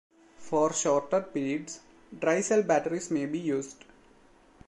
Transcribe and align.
For 0.39 0.73
shorter 0.73 1.21
periods 1.21 1.81
dry 2.19 2.41
cell 2.41 2.63
batteries 2.63 3.11
may 3.11 3.27
be 3.27 3.37
used. 3.37 3.85